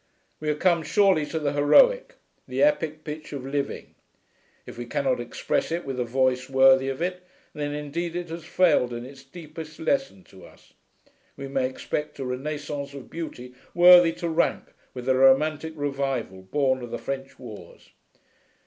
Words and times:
We 0.39 0.49
are 0.49 0.55
come, 0.55 0.81
surely, 0.81 1.27
to 1.27 1.37
the 1.37 1.53
heroic, 1.53 2.15
the 2.47 2.63
epic 2.63 3.03
pitch 3.03 3.33
of 3.33 3.45
living; 3.45 3.93
if 4.65 4.75
we 4.75 4.87
cannot 4.87 5.19
express 5.19 5.71
it 5.71 5.85
with 5.85 5.99
a 5.99 6.03
voice 6.03 6.49
worthy 6.49 6.89
of 6.89 7.03
it, 7.03 7.21
then 7.53 7.75
indeed 7.75 8.15
it 8.15 8.29
has 8.29 8.43
failed 8.43 8.93
in 8.93 9.05
its 9.05 9.23
deepest 9.23 9.79
lesson 9.79 10.23
to 10.23 10.43
us. 10.43 10.73
We 11.37 11.47
may 11.47 11.67
expect 11.69 12.17
a 12.17 12.25
renascence 12.25 12.95
of 12.95 13.11
beauty 13.11 13.53
worthy 13.75 14.13
to 14.13 14.27
rank 14.27 14.73
with 14.95 15.05
the 15.05 15.13
Romantic 15.13 15.73
Revival 15.75 16.41
born 16.41 16.81
of 16.81 16.89
the 16.89 16.97
French 16.97 17.37
wars....' 17.37 17.91